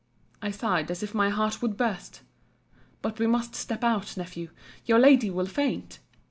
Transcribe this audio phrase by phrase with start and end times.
[0.41, 2.21] I sighed as if my heart would burst.
[3.03, 4.49] But we must step out, Nephew:
[4.83, 5.99] your lady will faint.